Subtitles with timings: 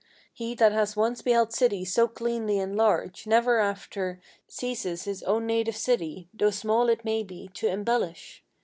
[0.33, 5.45] He that has once beheld cities so cleanly and large, never after Ceases his own
[5.45, 8.43] native city, though small it may be, to embellish.